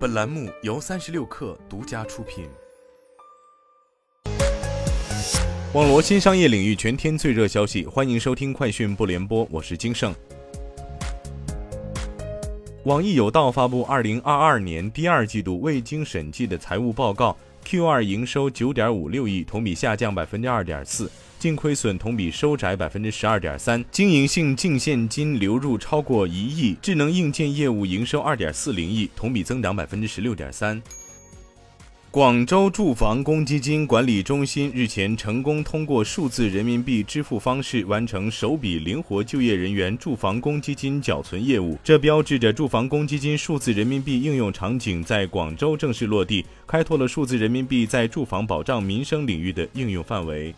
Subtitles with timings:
[0.00, 2.48] 本栏目由三十六氪独家出品。
[5.74, 10.14] 网罗新商业领域全天最热消息，欢迎收听快讯不联播，我是金盛。
[12.84, 17.36] 网易有道发布二零二二年第二季度未经审计的财务报告
[17.66, 21.12] ，Q 二营收九点五六亿，同比下降百分之二点四。
[21.40, 30.80] 净亏损同比收窄百分之十二点三，经营性净现金流入超过一亿，智能硬件业务营收二点四零亿，同比增长百分之十六点三。
[32.10, 50.54] 广州住房公积金管理中心日前成功通过数字人民币支付方式完成首笔灵活就业人员住房公积金缴存业务，这标志着住房公积金数字人民币应用场景在广州正式落地，开拓了数字人民币在住房保障民生领域的应用范围。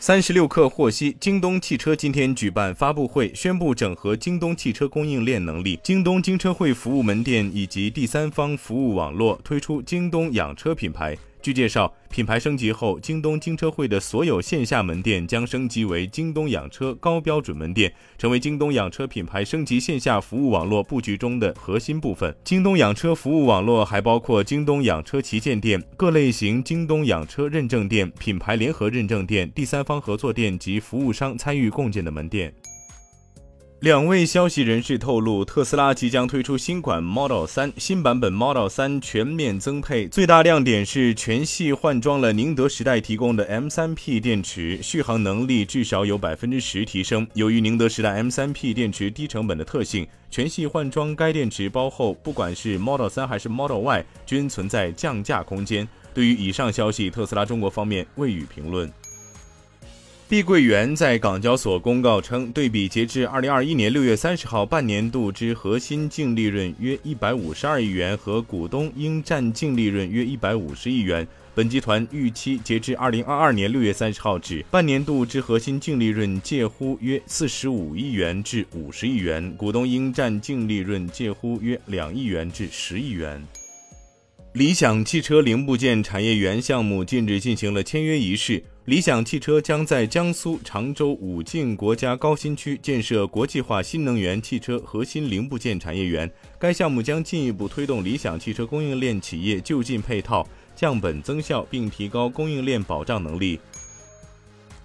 [0.00, 11.18] 三十六氪获悉，京东汽车今天举办发布会，宣布整合京东汽车供应链能力、京东京车会服务门店以及第三方服务网络，推出京东养车品牌。
[11.48, 22.36] 据介绍，品牌升级后，京东京车会的所有线下门店将升级为京东养车高标准门店，成为京东养车品牌升级线下服务网络布局中的核心部分。
[22.44, 32.52] 京东养车服务网络还包括京东养车旗舰店、各类型京东养车认证店、品牌联合认证店、第三方合作店及服务商参与共建的门店。
[33.80, 47.24] 两位消息人士透露，特斯拉即将推出新款 Model 3，新版本 Model 3全面增配，最大亮点是全系换装了宁德时代提供的 M3P 电池，续航能力至少有百分之十提升。
[47.34, 55.88] 由于宁德时代 M3P 电池低成本的特性，全系换装该电池包后，不管是 Model 3还是 Model Y，均存在降价空间。
[56.12, 58.92] 对于以上消息，特斯拉中国方面未予评论。
[60.28, 83.42] 碧桂园在港交所公告称，对比截至二零二一年六月三十号半年度之核心净利润约一百五十二亿元和股东应占净利润约一百五十亿元，本集团预期截至二零二二年六月三十号止半年度之核心净利润介乎约四十五亿元至五十亿元，股东应占净利润介乎约两亿元至十亿元。
[84.52, 88.62] 理想汽车零部件产业园项目近日进行了签约仪式。
[88.88, 96.30] 理想汽车将在江苏常州武进国家高新区建设国际化新能源汽车核心零部件产业园。
[96.58, 103.60] 该项目将进一步推动理想汽车供应链企业就近配套、降本增效，并提高供应链保障能力。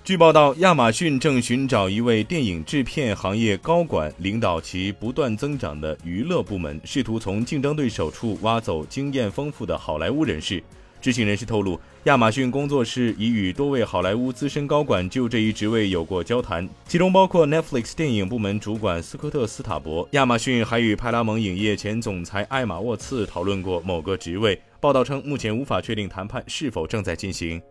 [0.04, 10.62] 据报道，亚马逊正寻找一位电影制片行业高管，领导其不断增长的娱乐部门，试图从竞争对手处挖走经验丰富的好莱坞人士。
[11.04, 20.08] 知情人士透露，亚马逊工作室已与多位好莱坞资深高管就这一职位有过交谈，其中包括 Netflix 电影部门主管斯科特·斯塔伯。
[20.12, 24.58] 亚马逊还与派拉蒙影业前总裁艾玛·沃茨讨论过某个职位。
[24.80, 27.62] 报道称，目前无法确定谈判是否正在进行。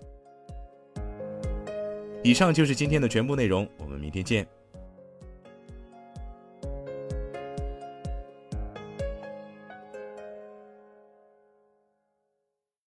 [2.23, 4.47] 以上就是今天的全部内容，我们明天见。